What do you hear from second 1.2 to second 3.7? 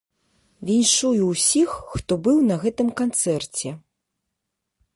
ўсіх, хто быў на гэтым канцэрце.